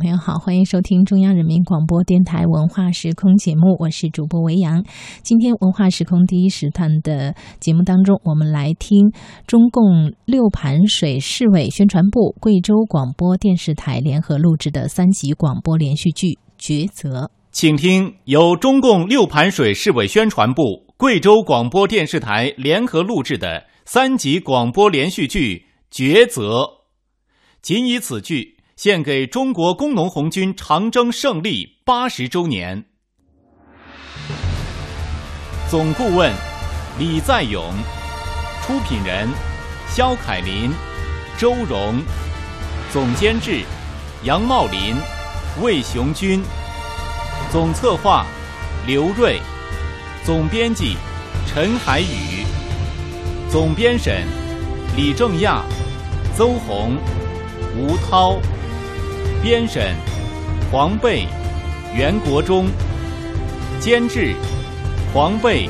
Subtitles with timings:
[0.00, 4.82] 朋友好，欢迎收听中央人民广播电台文化时空节目，我是主播维扬。
[5.22, 9.12] 今天文化时空第一时段的节目当中，我们来听
[9.46, 16.28] 中共六盘水市委宣传部、贵州广播电视台联合录制的三集广播连续剧
[16.58, 17.24] 《抉择》。
[17.52, 26.60] 请听由中共六盘水市委宣传部、贵州广播电视台联合录制的三集广播连续剧《抉择》，
[27.60, 28.56] 仅以此剧。
[28.82, 32.86] 献给中国工农红军长征胜利八十周年。
[35.68, 36.32] 总顾问
[36.98, 37.74] 李在勇，
[38.62, 39.28] 出品人
[39.86, 40.70] 肖凯林、
[41.36, 42.00] 周荣，
[42.90, 43.60] 总监制
[44.24, 44.96] 杨茂林、
[45.60, 46.42] 魏雄军，
[47.52, 48.24] 总策划
[48.86, 49.38] 刘瑞，
[50.24, 50.96] 总编辑
[51.46, 52.46] 陈海宇，
[53.50, 54.26] 总编审
[54.96, 55.62] 李正亚、
[56.34, 56.96] 邹红、
[57.76, 58.40] 吴涛。
[59.42, 59.96] 编审
[60.70, 61.26] 黄贝、
[61.96, 62.66] 袁国忠，
[63.78, 64.34] 监制
[65.14, 65.66] 黄贝、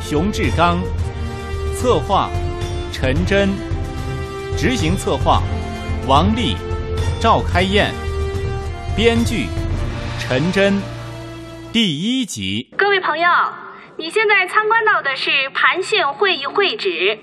[0.00, 0.80] 熊志刚，
[1.76, 2.28] 策划
[2.92, 3.50] 陈真，
[4.58, 5.40] 执行策划
[6.08, 6.56] 王丽、
[7.20, 7.94] 赵开燕，
[8.96, 9.46] 编剧
[10.18, 10.82] 陈真。
[11.72, 13.28] 第一集，各位朋友，
[13.98, 17.20] 你现在参观到的是盘县会议会址。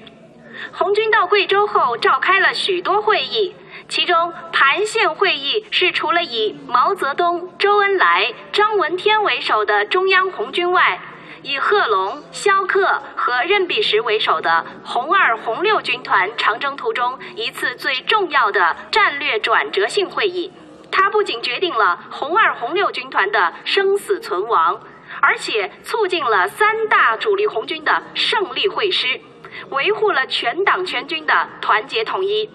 [0.71, 3.53] 红军到贵州后，召开了许多会议。
[3.89, 11.01] 其中，盘县会议是除了以毛泽东、周恩来、张闻天为首的中央红军外，
[11.41, 20.53] 以贺龙、萧克和任弼时为首的红二、红六军团长征途中一次最重要的战略转折性会议。
[20.91, 24.79] 它不仅决定了红二、红六军团的生死存亡，
[25.19, 29.19] 而且促进了三大主力红军的胜利会师，
[29.71, 32.51] 维护了全党全军的团结统一。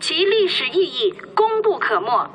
[0.00, 2.30] 其历史意义功不可没。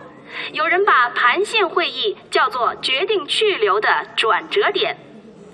[0.53, 4.95] 有人把盘县会议叫做决定去留的转折点，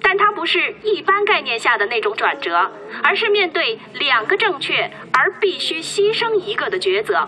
[0.02, 2.70] 但它不是一般概念下的那种转折，
[3.02, 7.28] 而是面对两个正确而必须牺牲一个的抉择。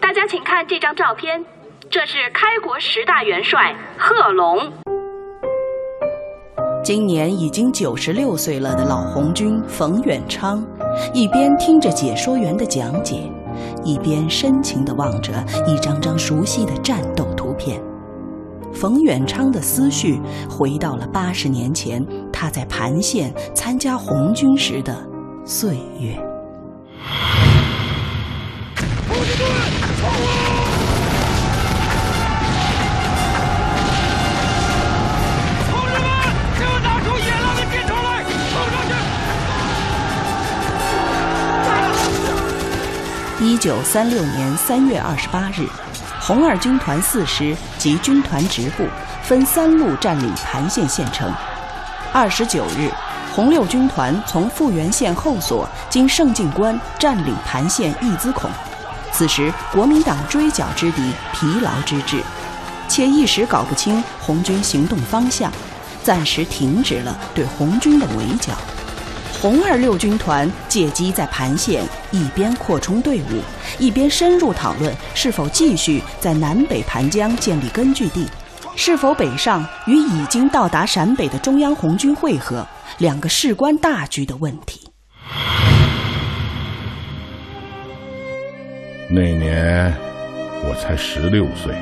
[0.00, 1.44] 大家请看这张照片，
[1.90, 4.72] 这是开国十大元帅贺龙。
[6.82, 10.64] 今年已经九十六岁了的老红军冯远昌，
[11.14, 13.30] 一边听着解说员的讲解。
[13.84, 15.32] 一边深情地望着
[15.66, 17.82] 一张张熟悉的战斗图片，
[18.72, 24.96] 冯远昌的思绪回到了八十年前他在盘县参加红军时的
[25.44, 26.18] 岁月。
[43.42, 45.66] 一九三六年三月二十八日，
[46.20, 48.86] 红二军团四师及军团直部
[49.24, 51.28] 分三路占领盘县县城。
[52.12, 52.88] 二十九日，
[53.34, 58.48] 红六军团从富源县后所经胜进关占领盘县义资孔。
[59.10, 62.22] 此时，国民党追剿之敌疲劳之至，
[62.86, 65.50] 且一时搞不清红军行动方向，
[66.04, 68.54] 暂时停止了对红军的围剿。
[69.42, 71.82] 红二六军团借机在盘县
[72.12, 73.42] 一边扩充队伍，
[73.76, 78.24] 一边深入讨论是否继续在南北盘江建立根据地，
[78.76, 82.64] 是否北上与已经到达陕北的中央红军会合，
[82.98, 84.88] 两个事关大局的问题。
[89.10, 89.92] 那年
[90.62, 91.74] 我才十六岁，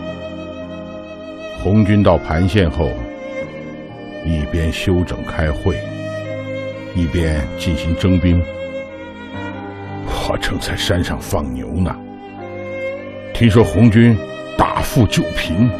[1.63, 2.91] 红军到盘县后，
[4.25, 5.79] 一边休整开会。
[6.95, 8.43] 一边进行征兵，
[10.07, 11.95] 我正在山上放牛呢。
[13.33, 14.17] 听说红军
[14.59, 15.71] 打富救贫，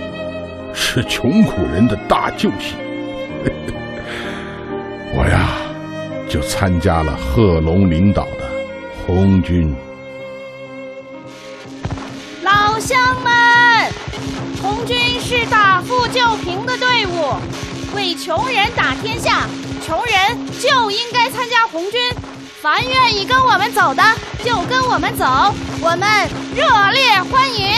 [0.73, 2.77] 是穷苦人的大救星，
[5.15, 5.51] 我呀
[6.29, 8.49] 就参加了贺龙领导的
[9.05, 9.75] 红军。
[12.43, 13.33] 老乡们，
[14.63, 16.73] 红军是打富救贫的，
[17.95, 19.47] 为穷人打天下。
[19.85, 22.01] 穷人就应该参加红军，
[22.61, 24.03] 凡愿意跟我们走的
[24.45, 25.25] 就跟我们走，
[25.81, 27.75] 我们热烈欢迎。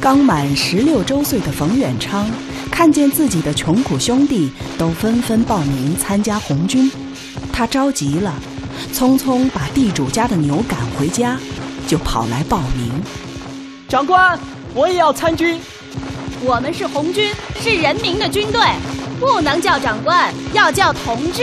[0.00, 2.30] 刚满十六周岁的冯远昌，
[2.70, 6.88] 看见自己的穷苦兄弟都纷纷报名参加红军，
[7.52, 8.32] 他着急了，
[8.94, 10.28] 匆匆把地主家。
[10.28, 11.36] 的牛赶回家，
[11.88, 13.02] 就跑来报名。
[13.88, 14.36] 长官，
[14.74, 15.60] 我也要参军。
[16.42, 18.60] 我们是红军，是人民的军队，
[19.20, 21.42] 不能叫长官，要叫同志。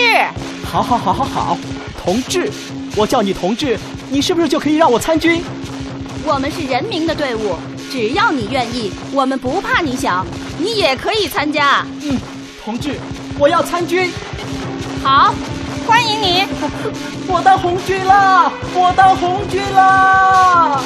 [0.65, 1.57] 好，好，好，好，好，
[2.03, 2.51] 同志，
[2.97, 3.79] 我叫你同志，
[4.09, 5.41] 你是不是就可以让我参军？
[6.25, 7.55] 我们是人民的队伍，
[7.89, 10.25] 只要你愿意，我们不怕你小，
[10.57, 11.85] 你也可以参加。
[12.01, 12.19] 嗯，
[12.63, 12.99] 同志，
[13.39, 14.11] 我要参军。
[15.01, 15.33] 好，
[15.87, 16.43] 欢迎你！
[17.25, 20.83] 我当红军了，我当红军了。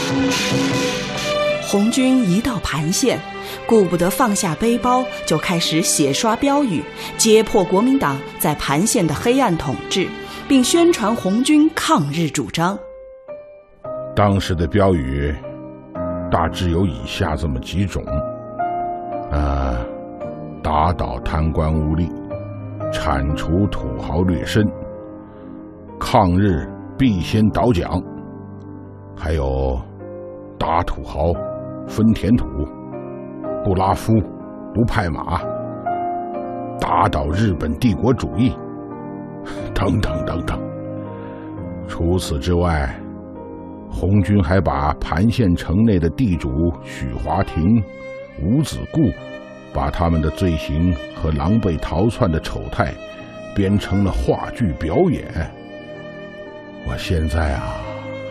[1.69, 3.19] 红军一到盘县，
[3.67, 6.81] 顾不得放下背包，就开始写刷标语，
[7.17, 10.07] 揭破国民党在盘县的黑暗统治，
[10.47, 12.79] 并宣传红军抗日主张。
[14.15, 15.35] 当时的标语
[16.31, 18.01] 大致有以下这么几种：
[19.29, 19.75] 啊，
[20.63, 22.09] 打倒贪官污吏，
[22.93, 24.65] 铲除土豪劣绅，
[25.99, 26.65] 抗日
[26.97, 28.01] 必先倒蒋，
[29.17, 29.77] 还有
[30.57, 31.33] 打土豪。
[31.87, 32.45] 分田土，
[33.63, 34.13] 不拉夫，
[34.73, 35.41] 不派马，
[36.79, 38.53] 打倒日本帝国主义，
[39.73, 40.59] 等等等等。
[41.87, 42.93] 除此之外，
[43.89, 46.49] 红军还把盘县城内的地主
[46.83, 47.81] 许华亭、
[48.43, 48.99] 吴子固，
[49.73, 52.93] 把他们的罪行和狼狈逃窜的丑态，
[53.55, 55.23] 编成了话剧表演。
[56.85, 57.77] 我现在啊，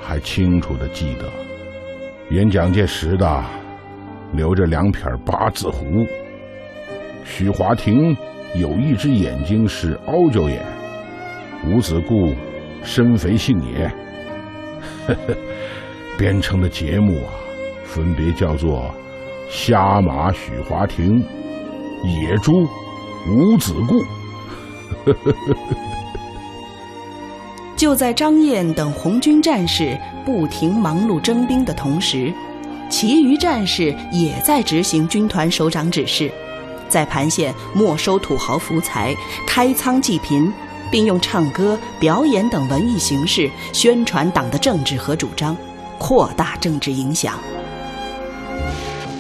[0.03, 1.46] 还清楚的记得。
[2.31, 3.45] 演蒋介石的，
[4.33, 6.05] 留着两撇八字胡。
[7.25, 8.17] 许华亭
[8.57, 10.61] 有一只眼睛是凹角眼。
[11.65, 12.35] 吴子固
[12.83, 13.87] 身肥性野。
[15.07, 15.37] 呵呵，
[16.19, 17.31] 编成的节目啊，
[17.85, 18.93] 分别叫做
[19.49, 21.23] 《瞎马许华亭》
[22.23, 22.67] 《野猪
[23.29, 24.03] 吴子固》。
[25.05, 25.57] 呵呵呵呵。
[27.77, 32.33] 就在张燕等红军战士不停忙碌征兵的同时，
[32.89, 36.31] 其余战士也在执行军团首长指示，
[36.89, 39.15] 在盘县没收土豪福财、
[39.47, 40.51] 开仓济贫，
[40.91, 45.55] 并用唱歌、表演等文艺形式宣传党的政治和主张，
[45.99, 47.35] 扩大政治影响。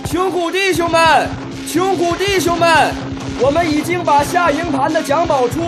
[0.09, 1.29] 穷苦弟兄们，
[1.71, 2.95] 穷苦弟兄们，
[3.41, 5.61] 我们已经把下营盘的蒋宝初。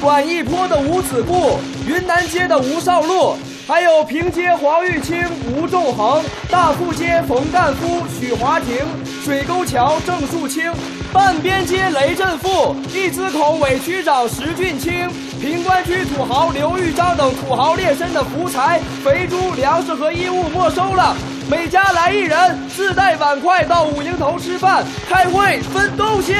[0.00, 3.34] 管义坡的吴子固，云南街的吴少禄，
[3.66, 8.84] 还有平街黄玉清、吴仲恒，大富街冯干夫、许华亭，
[9.24, 10.70] 水沟桥郑树清，
[11.12, 15.08] 半边街雷振富，一资孔委区长石俊清，
[15.40, 21.16] 平关区土豪刘玉章等土豪劣绅的福财、肥猪、粮食和衣物没收了，
[21.50, 26.34] 每家来一人，自带碗筷到五营头吃饭、开会、分东西。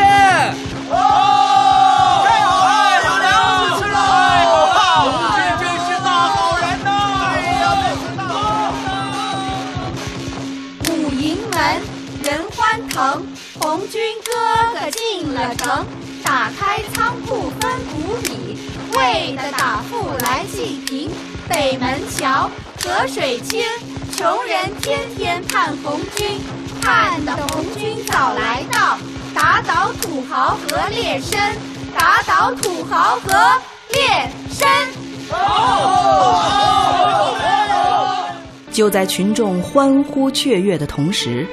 [0.91, 2.71] 哦，太好了！
[3.01, 3.11] 太好
[3.87, 4.79] 了！
[5.03, 5.05] 红
[5.37, 6.89] 军真是大好人呐！
[7.23, 7.65] 哎呀，
[8.17, 8.85] 大好！
[10.89, 11.57] 五营门
[12.23, 13.27] 人欢腾，
[13.61, 14.31] 红军哥
[14.79, 15.87] 哥进了城，
[16.23, 18.59] 打开仓库分谷米，
[18.97, 21.11] 为的打富来济贫。
[21.49, 22.51] 北门桥
[22.83, 23.65] 河水清，
[24.17, 26.41] 穷人天天盼红军，
[26.83, 28.99] 盼的红军早来到，
[29.37, 31.37] 打倒土豪和劣绅，
[31.95, 33.35] 打倒土豪和。
[33.93, 34.03] 劣
[34.51, 34.67] 绅。
[38.73, 41.47] 就在群众欢呼雀跃的同时，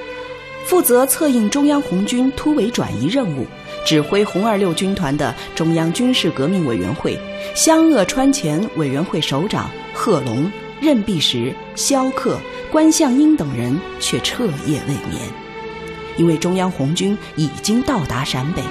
[0.66, 3.46] 负责策应中央红军突围转移任务、
[3.86, 7.20] 指挥红二六军团的中央军事革命委员会
[7.54, 12.38] 湘鄂川黔委员会首长贺龙、任弼时、萧克、
[12.72, 15.22] 关向英等人却彻夜未眠，
[16.18, 18.62] 因为中央红军已经到达陕北。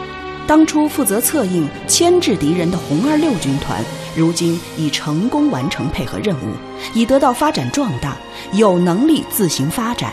[0.46, 3.82] 当初负责策应、牵制敌人的红二六军团，
[4.16, 6.54] 如今已成功完成配合任务，
[6.94, 8.16] 已得到发展壮大，
[8.52, 10.12] 有能力自行发展，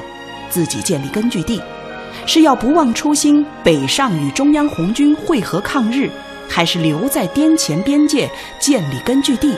[0.49, 1.59] 自己建立根据地，
[2.27, 6.09] 是要不忘初心，北上与中央红军会合抗日，
[6.47, 9.55] 还是留在滇黔边界建立根据地？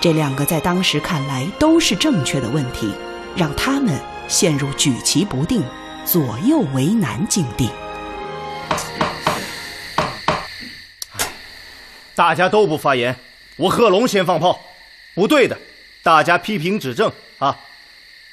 [0.00, 2.92] 这两个在当时看来都是正确的问题，
[3.34, 5.62] 让他们陷入举棋不定、
[6.10, 7.70] 左右为难境地。
[12.14, 13.14] 大家都不发言，
[13.56, 14.58] 我贺龙先放炮。
[15.14, 15.58] 不对的，
[16.02, 17.54] 大家批评指正啊！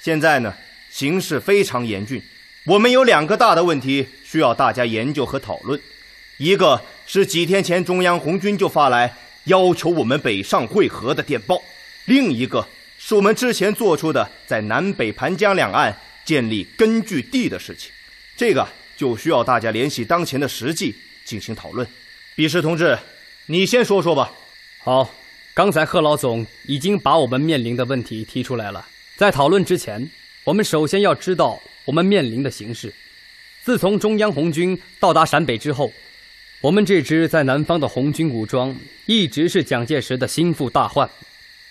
[0.01, 0.53] 现在呢，
[0.89, 2.24] 形势非常严峻，
[2.65, 5.77] 我们有两个大的问题需要大家研究和讨论。
[6.38, 9.13] 一个是几天前中央红军就发来
[9.46, 11.62] 要求我们北上会合的电报，
[12.05, 12.65] 另一个
[12.98, 15.94] 是我们之前做出的在南北盘江两岸
[16.25, 17.91] 建立根据地的事情。
[18.36, 18.67] 这个
[18.98, 21.88] 就需要大家联系当前的实际进行讨论。
[22.36, 22.98] 笔试同志。
[23.48, 24.32] 你先说说吧。
[24.84, 25.13] 好，
[25.53, 28.84] 刚才贺老总已经把我们面临的问题提出来了。
[29.15, 30.10] 在讨论之前，
[30.44, 32.91] 我们首先要知道我们面临的形势。
[33.63, 35.94] 自从中央红军到达陕北之后，
[36.60, 41.08] 我们这支在南方的红军武装一直是蒋介石的心腹大患，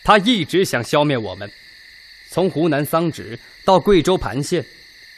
[0.04, 1.50] 他一直想消灭我们。
[2.34, 4.66] 从湖南桑植到贵州盘县，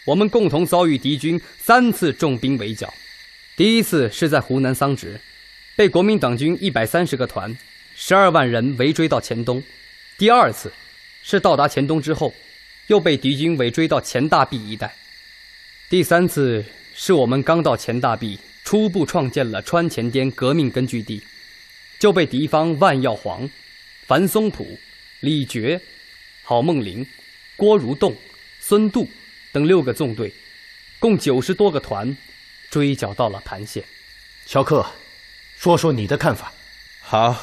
[0.04, 2.92] 我们共同遭遇敌军三次重兵围剿。
[3.56, 5.18] 第一次是在湖南桑植，
[5.74, 7.56] 被国民党军一百三十个团、
[7.94, 9.58] 十二万人围追到黔东；
[10.18, 10.70] 第二次
[11.22, 12.34] 是到达黔东之后，
[12.88, 14.86] 又被敌军围追到黔大壁一带；
[15.88, 16.62] 第三次
[16.94, 21.22] 是我们刚到黔大壁，初步创建了川黔滇革命根据地，
[21.98, 23.48] 就被敌方万耀煌、
[24.06, 24.78] 樊松浦、
[25.20, 25.80] 李觉、
[26.48, 27.04] 郝梦龄、
[27.56, 28.14] 郭如栋、
[28.60, 29.10] 孙渡
[29.50, 30.32] 等六个纵队，
[31.00, 32.16] 共九十多个团。
[32.68, 33.82] 追剿到了盘县，
[34.44, 34.84] 乔克，
[35.56, 36.52] 说说你的看法。
[37.00, 37.36] 好，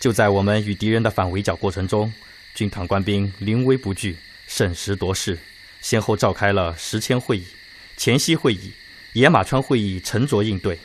[0.00, 2.12] 就在我们与敌人的反围剿过程中，
[2.54, 4.16] 军团官兵临危不惧，
[4.46, 5.36] 审时度势，
[5.80, 7.44] 先后召开了石阡会议、
[7.96, 8.72] 黔西会议、
[9.14, 10.78] 野马川会议，沉着应对，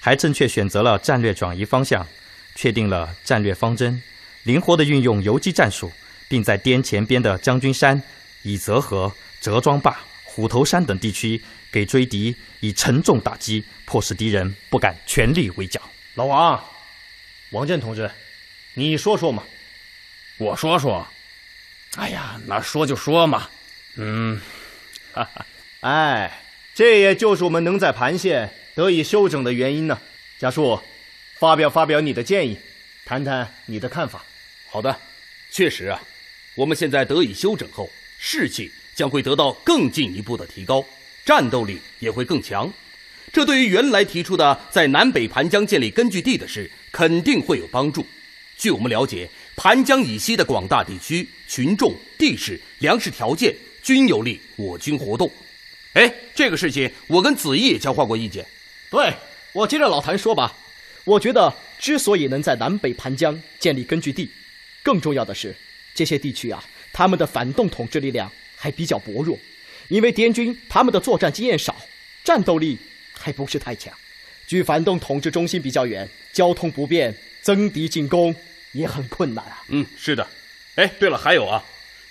[0.00, 2.06] 还正确选择了战略转移方向，
[2.54, 4.02] 确定了战略方针，
[4.42, 5.92] 灵活地运用游击战术，
[6.32, 8.02] 并在滇黔边的将军山、
[8.42, 11.38] 以泽河、折庄坝、虎头山等地区。
[11.70, 15.80] 给追敌以沉重打击，迫使敌人不敢全力围剿。
[16.12, 16.62] 老王，
[17.50, 18.10] 王震同志，
[18.74, 19.42] 你说说嘛？
[20.36, 21.06] 我说说。
[21.96, 23.48] 哎呀，那说就说嘛。
[23.96, 24.38] 嗯，
[25.14, 25.46] 哈哈，
[25.80, 26.42] 哎，
[26.74, 29.98] 这也就是我们能在盘县得以休整的原因呢。
[30.38, 30.78] 家树，
[31.38, 32.58] 发表发表你的建议，
[33.06, 34.22] 谈谈你的看法。
[34.70, 34.94] 好的，
[35.50, 35.98] 确实啊，
[36.54, 40.84] 我们现在得以休整后，士气将会得到更进一步的提高。
[41.24, 42.72] 战斗力也会更强，
[43.32, 48.04] 这对于原来提出的在南北盘江建立根据地的事肯定会有帮助。
[48.58, 55.30] 据我们了解，盘江以西的广大地区群众、地势、粮食条件均有利我军活动。
[55.94, 58.44] 哎，这个事情我跟子义也交换过意见。
[58.90, 59.14] 对，
[59.52, 60.56] 我接着老谭说吧。
[61.04, 64.28] 我觉得之所以能在南北盘江建立根据地，
[64.82, 65.54] 更重要的是
[65.94, 69.38] 这些地区啊，他们的反动统治力量还比较薄弱。
[69.88, 71.76] 因为滇军他们的作战经验少，
[72.24, 72.78] 战斗力
[73.12, 73.92] 还不是太强，
[74.46, 78.34] 距反动统治中心比较远，交通不便，增敌进攻
[78.72, 79.62] 也很困难啊。
[79.68, 80.26] 嗯，是的。
[80.76, 81.62] 哎，对了，还有啊，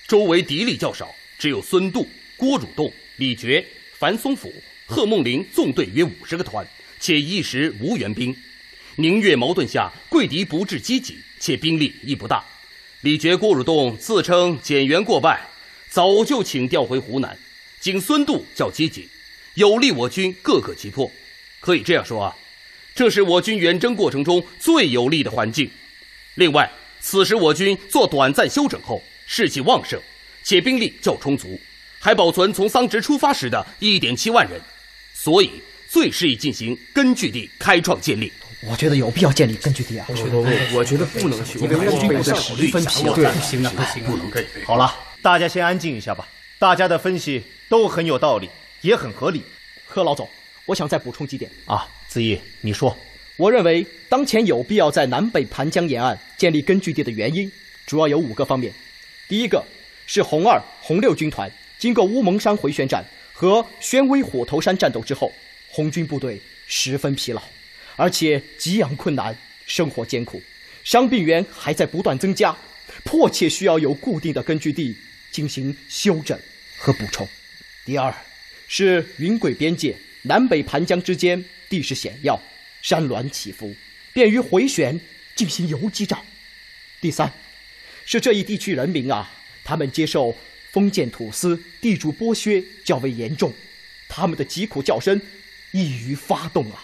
[0.08, 2.08] 周围敌力较少，只有孙渡、
[2.38, 3.66] 郭汝栋、李觉、
[3.98, 4.54] 樊松甫、
[4.86, 6.68] 贺梦龄纵队约五十个团，
[7.00, 8.36] 且一时无援兵。
[8.98, 12.46] 宁越矛盾下，贵敌不致积极，且兵力亦不大。
[13.02, 15.42] 李觉、郭汝栋自称减员过半，
[15.90, 17.36] 早就请调回湖南。
[17.80, 19.10] 仅孙度较积极，
[19.56, 21.12] 有利我军各个击破。
[21.60, 22.36] 可以这样说啊，
[22.94, 25.68] 这是我军远征过程中最有利的环境。
[26.36, 30.00] 另外，此时我军做短暂休整后，士气旺盛，
[30.44, 31.60] 且兵力较充足，
[31.98, 34.62] 还保存从桑植出发时的一点七万人，
[35.16, 35.50] 所以
[35.90, 38.32] 最适宜进行根据地开创建立。
[38.64, 40.06] 我觉得有必要建立根据地啊！
[40.10, 40.38] 我觉得，
[40.76, 43.14] 我觉得不能去，因为我军在十分疲劳。
[43.16, 44.46] 对，不行啊，不行，不能可以。
[44.66, 46.28] 好了，大家先安静一下吧。
[46.60, 48.50] 大家的分析都很有道理，
[48.82, 49.44] 也很合理。
[49.88, 50.30] 贺老总，
[50.66, 51.88] 我想再补充几点啊。
[52.08, 52.96] 子毅，你说。
[53.38, 57.52] 我认为当前有必要在南北盘江沿岸建立根据地的原因，
[57.88, 58.72] 主要有五个方面。
[59.28, 59.64] 第一个
[60.06, 63.04] 是红二、红六军团经过乌蒙山回旋战
[63.34, 65.32] 和宣威虎头山战斗之后，
[65.72, 67.42] 红军部队十分疲劳，
[67.96, 70.42] 而且给养困难，生活艰苦，
[70.84, 72.58] 伤病员还在不断增加，
[73.04, 74.96] 迫切需要有固定的根据地。
[75.32, 76.38] 进行休整
[76.78, 77.26] 和补充。
[77.86, 78.14] 第二，
[78.68, 82.38] 是云贵边界南北盘江之间地势险要，
[82.82, 83.74] 山峦起伏，
[84.12, 85.00] 便于回旋
[85.34, 86.20] 进行游击战。
[87.00, 87.32] 第三，
[88.04, 89.32] 是这一地区人民啊，
[89.64, 90.36] 他们接受
[90.72, 93.54] 封建土司地主剥削较为严重，
[94.10, 95.22] 他们的疾苦叫声
[95.72, 96.84] 易于发动啊。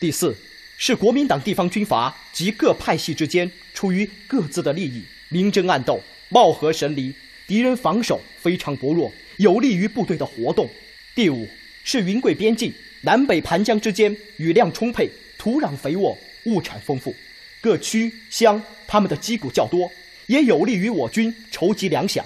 [0.00, 0.36] 第四，
[0.76, 7.12] 是国民党地方军阀及各派系之间出于各自的利益，明争暗斗，貌合神离。
[7.48, 10.70] 敌人防守非常薄弱，有利于部队的活动。
[11.16, 11.48] 第五
[11.82, 17.12] 是云贵边境南北盘江之间雨量充沛，土壤肥沃，物产丰富，
[17.60, 19.90] 各区乡他们的积谷较多，
[20.26, 22.22] 也有利于我军筹集粮饷。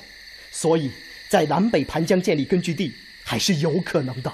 [0.51, 0.91] 所以
[1.31, 4.31] 在南北盘江建立根据地还是有可能的。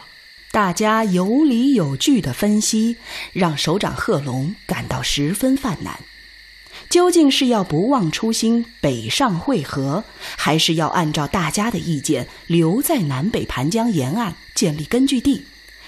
[0.50, 2.96] 大家有理有据的分析，
[3.34, 6.00] 让首长贺龙感到十分犯难。
[6.88, 10.04] 究竟是要不忘初心北上会合，
[10.36, 15.44] 还是要按照大家的意见留在南北盘江沿岸建立根据地？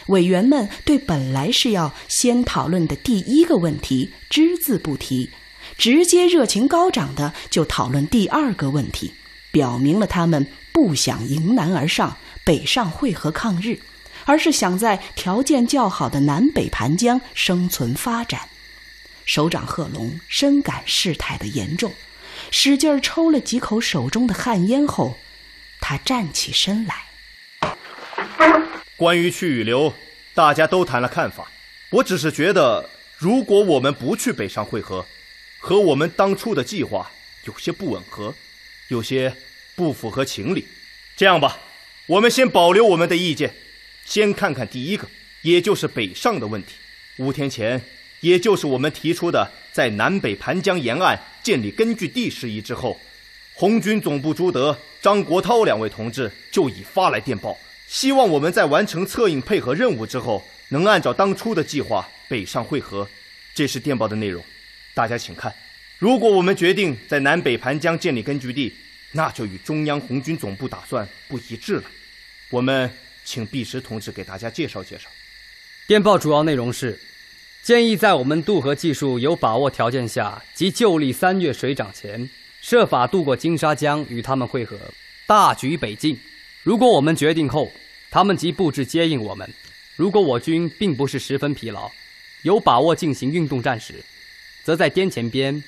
[0.08, 5.30] 委员们对本来是要先讨论的第一个问题只字不提，
[5.78, 9.14] 直接热情高涨的就讨论第二个问题，
[9.52, 13.78] 表明了他们不想迎难而上北上会合抗日，
[14.24, 18.48] 而是想在条件较好的南北盘江生存发展。
[19.24, 21.92] 首长贺龙深感事态的严重，
[22.50, 25.16] 使劲抽了几口手中的旱烟后，
[25.80, 27.04] 他站起身来。
[28.96, 29.94] 关于去与留，
[30.34, 31.50] 大家都谈了看法。
[31.90, 35.06] 我只是觉得，如果我们不去北上会合，
[35.58, 37.10] 和我们当初的计划
[37.44, 38.34] 有些不吻合，
[38.88, 39.34] 有些
[39.76, 40.66] 不符合情理。
[41.16, 41.58] 这样吧，
[42.06, 43.54] 我们先保留我们的意见，
[44.10, 45.06] 先看看第一个，
[45.42, 46.70] 也就是北上的问题。
[47.18, 47.80] 五天前，
[48.18, 53.00] 也就是我们提出的在南北盘江沿岸建立根据地事宜之后，
[53.54, 57.56] 红军总部朱德、张国焘两位同志就已发来电报。
[57.86, 63.08] 希望我们在完成策应配合任务之后，能按照当初的计划北上会合。
[63.54, 64.42] 这是电报的内容，
[64.92, 65.54] 大家请看。
[65.98, 68.74] 如果我们决定在南北盘江建立根据地，
[69.12, 71.84] 那就与中央红军总部打算不一致了。
[72.48, 72.90] 我们
[73.30, 75.08] 请毕石同志给大家介绍介绍。
[75.86, 76.98] 电报主要内容是，
[77.62, 82.28] 建议在我们渡河技术有把握条件下，即旧历三月水涨前，
[82.60, 84.76] 设法渡过金沙江与他们会合，
[85.28, 86.18] 大举北进。
[86.64, 87.70] 如果我们决定后，
[88.10, 89.46] 他们即布置接应我们；
[89.94, 91.88] 如果我军并不是十分疲劳，
[92.42, 93.94] 有把握进行运动战时，
[94.64, 95.62] 则在滇黔边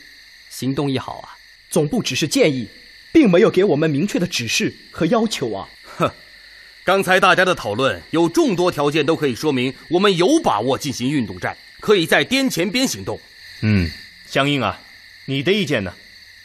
[0.51, 1.39] 行动一好啊。
[1.71, 2.67] 总部只是建议，
[3.13, 5.69] 并没有给我们明确的指示和要求啊。
[5.97, 6.11] 哼，
[6.85, 13.21] 刚才大家的讨论有众多条件都可以说明我们有把握进行运动战，可以在滇黔边行动。
[13.63, 13.89] 嗯，
[14.27, 14.81] 相应啊，
[15.27, 15.93] 你的意见呢？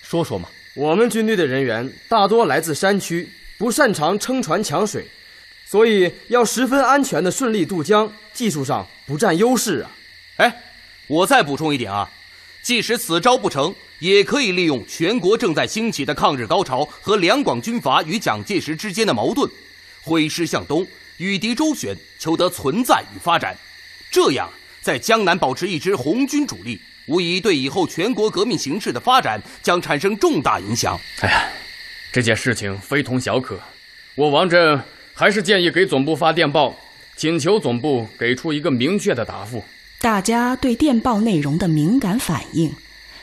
[0.01, 0.47] 说说嘛。
[0.75, 3.27] 我们军队的人员大多来自山区。
[3.59, 5.03] 不擅长撑船抢水，
[5.65, 9.89] 所以要十分安全的顺利渡江，技术上不占优势啊！
[10.35, 10.55] 哎，
[11.07, 12.07] 我再补充一点啊，
[12.61, 19.49] 即使此招不成，也可以利用全国正在兴起的抗日高潮和两广军阀与蒋介石之间的矛盾，
[20.07, 20.87] 挥师向东，
[21.17, 23.55] 与敌周旋，求得存在与发展。
[24.09, 24.49] 这样，
[24.81, 30.97] 在江南保持一支红军主力，无疑对以后全国革命形势的发展将产生重大影响。
[31.19, 31.43] 哎呀！
[32.13, 33.59] 这件事情非同小可，
[34.15, 34.81] 我王震
[35.13, 36.73] 还是建议给总部发电报，
[37.17, 39.63] 请求总部给出一个明确的答复。
[39.99, 42.73] 大家对电报内容的敏感反应，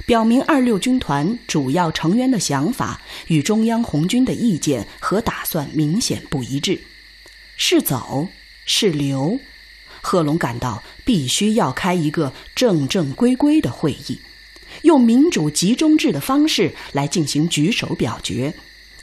[0.07, 6.81] 表明二六军团主要成员的想法与中央红军的意见和打算明显不一致。
[7.57, 8.29] 是走
[8.67, 9.39] 是留，
[10.03, 14.21] 贺龙感到必须要开一个正正规规的会议，
[14.83, 18.53] 用民主集中制的方式来进行举手表决。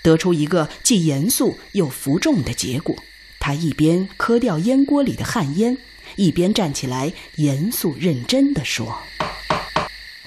[0.04, 2.96] 得出一个既严肃又服众的结果。
[3.40, 5.78] 他一边磕掉烟锅里的旱烟，
[6.16, 8.98] 一边站起来，严肃认真地说：“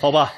[0.00, 0.34] 好吧，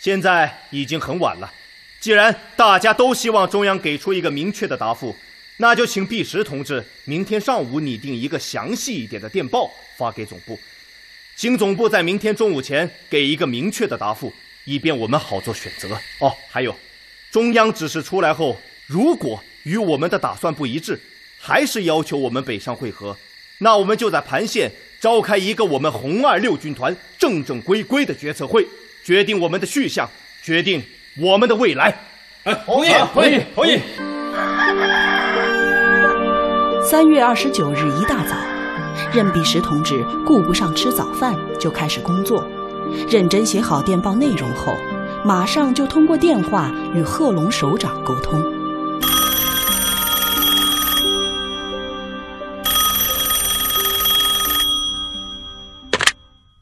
[0.00, 1.52] 现在已经很晚了。
[2.00, 5.14] 既然大家都希望中央给出一个明确的答复，
[5.56, 10.58] 那就请毕石同志明天上午拟定一个详细一点的电报发给总部，
[11.34, 14.32] 请总部在明天中午前给一个明确的答复，
[14.64, 15.88] 以便我们好做选择。
[16.20, 16.74] 哦，还有，
[17.30, 18.56] 中央指示出来后。”
[18.86, 20.96] 如果与我们的打算不一致，
[21.40, 23.18] 还是要求我们北上会合，
[23.58, 28.64] 那我们就在盘县召开一个我们红二六军团正正规规的决策会，
[29.06, 30.10] 决定我们的去向，
[30.42, 30.82] 决定
[31.22, 31.96] 我们的未来。
[32.42, 33.78] 哎同意，同意，同意。
[36.82, 38.34] 三月二十九日一大早，
[39.14, 42.44] 任弼时同志顾不上吃早饭，就开始工作，
[43.08, 44.74] 认真写好电报内容后，
[45.24, 48.42] 马上就通过电话与贺龙首长沟通。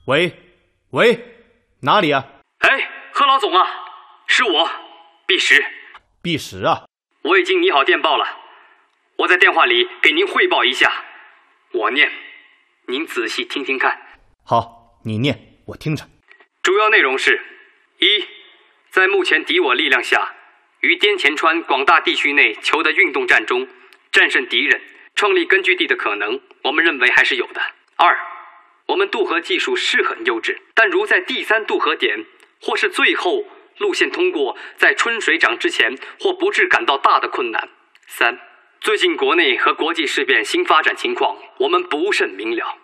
[0.05, 0.31] 喂，
[0.91, 1.19] 喂，
[1.85, 2.25] 哪里啊？
[2.61, 3.69] 哎，贺老总啊，
[4.27, 4.71] 是我，
[5.27, 5.63] 毕石。
[6.23, 6.87] 毕石啊，
[7.21, 8.27] 我已经拟好电报了，
[9.17, 10.91] 我在电话里给您汇报一下。
[11.73, 12.11] 我念，
[12.87, 14.01] 您仔细听听看。
[14.47, 16.07] 好，你念，我听着。
[16.63, 17.39] 主要内容是：
[17.99, 18.27] 一，
[18.89, 20.33] 在目前敌我力量下，
[20.81, 23.69] 于滇黔川广大地区内求得运动战中
[24.11, 24.81] 战胜敌人、
[25.15, 27.61] 创立根据地的可能，我们认为还是有的。
[27.97, 28.17] 二。
[28.87, 32.27] 我们渡河技术是很优质，但如在第三渡河点
[32.61, 33.47] 或是最后
[33.79, 37.71] 路线通过，在春水涨之前或不致感到大的困难。
[38.07, 38.39] 三，
[38.83, 42.79] 最近国内和国际事变新发展情况，我们不甚明了。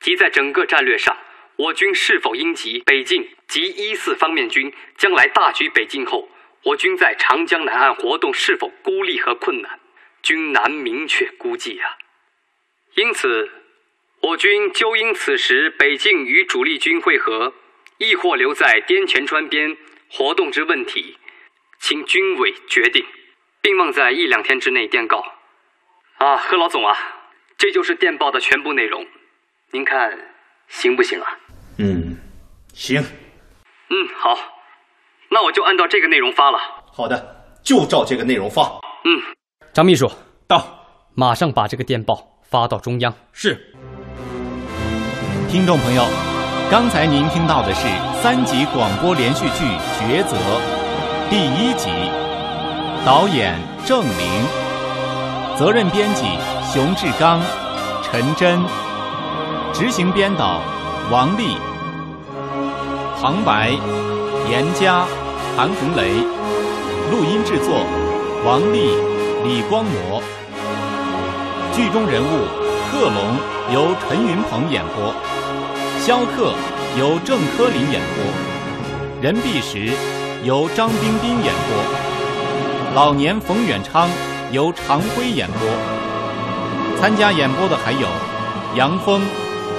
[0.00, 1.16] 即在整个战略上，
[1.56, 6.28] 我军是否应急北进及一四方面军将来大举北进后，
[6.64, 9.80] 我军在长江南岸活动是否孤立和困难，
[10.22, 11.96] 均难明确估计啊。
[12.96, 13.50] 因此。
[14.22, 17.52] 我军究因此时北进与主力军会合，
[17.98, 19.76] 亦或留在滇黔川边
[20.08, 21.18] 活动之问题，
[21.80, 23.04] 请军委决定，
[23.60, 25.24] 并望在一两天之内电告。
[26.18, 26.96] 啊，贺老总啊，
[27.58, 29.04] 这就是电报的全部内容，
[29.72, 30.16] 您看
[30.68, 31.38] 行不行啊？
[31.78, 32.16] 嗯，
[32.72, 33.02] 行。
[33.90, 34.38] 嗯，好，
[35.30, 36.60] 那我就按照这个内容发了。
[36.92, 38.78] 好的，就照这个内容发。
[39.04, 39.20] 嗯，
[39.72, 40.08] 张秘书
[40.46, 43.12] 到，马上把这个电报发到中央。
[43.32, 43.71] 是。
[45.52, 46.02] 听众朋友，
[46.70, 47.86] 刚才您听到的是
[48.22, 49.64] 三集广播连续剧
[50.00, 50.34] 《抉择》
[51.28, 51.90] 第一集，
[53.04, 54.46] 导演郑玲，
[55.58, 56.24] 责任编辑
[56.72, 57.38] 熊志刚、
[58.02, 58.64] 陈真，
[59.74, 60.62] 执行编导
[61.10, 61.58] 王丽，
[63.20, 63.72] 旁白
[64.50, 65.04] 严佳、
[65.54, 66.14] 韩红雷，
[67.10, 67.84] 录音制作
[68.46, 68.96] 王丽、
[69.44, 70.22] 李光模，
[71.74, 72.46] 剧中人物
[72.90, 73.36] 贺龙
[73.74, 75.14] 由陈云鹏演播。
[76.04, 76.52] 萧克
[76.98, 79.92] 由郑科林演播，任弼时
[80.42, 84.10] 由张彬彬演播，老年冯远昌
[84.50, 86.98] 由常辉演播。
[86.98, 88.08] 参加演播的还有
[88.74, 89.22] 杨峰、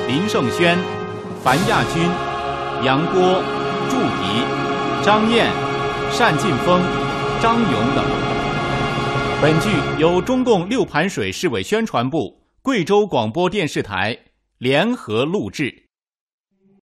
[0.07, 0.79] 林胜轩、
[1.43, 2.01] 樊亚军、
[2.86, 3.43] 杨波、
[3.89, 5.51] 祝迪、张燕、
[6.17, 6.81] 单劲峰、
[7.41, 8.05] 张勇等。
[9.41, 9.67] 本剧
[9.99, 14.17] 由中共六盘水市委宣传部、贵州广播电视台
[14.57, 15.83] 联合录制。